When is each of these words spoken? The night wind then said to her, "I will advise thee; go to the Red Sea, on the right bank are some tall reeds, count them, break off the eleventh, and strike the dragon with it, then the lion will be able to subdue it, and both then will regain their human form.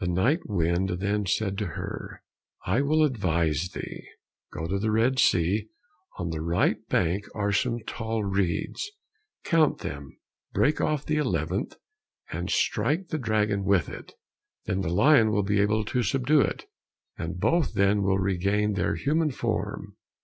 The 0.00 0.08
night 0.08 0.40
wind 0.46 0.88
then 0.98 1.26
said 1.26 1.56
to 1.58 1.66
her, 1.66 2.20
"I 2.66 2.80
will 2.80 3.04
advise 3.04 3.68
thee; 3.72 4.02
go 4.52 4.66
to 4.66 4.80
the 4.80 4.90
Red 4.90 5.20
Sea, 5.20 5.68
on 6.18 6.30
the 6.30 6.40
right 6.40 6.84
bank 6.88 7.26
are 7.36 7.52
some 7.52 7.78
tall 7.86 8.24
reeds, 8.24 8.90
count 9.44 9.78
them, 9.82 10.18
break 10.52 10.80
off 10.80 11.06
the 11.06 11.18
eleventh, 11.18 11.76
and 12.32 12.50
strike 12.50 13.10
the 13.10 13.18
dragon 13.18 13.62
with 13.62 13.88
it, 13.88 14.14
then 14.64 14.80
the 14.80 14.88
lion 14.92 15.30
will 15.30 15.44
be 15.44 15.60
able 15.60 15.84
to 15.84 16.02
subdue 16.02 16.40
it, 16.40 16.66
and 17.16 17.38
both 17.38 17.74
then 17.74 18.02
will 18.02 18.18
regain 18.18 18.72
their 18.72 18.96
human 18.96 19.30
form. 19.30 19.96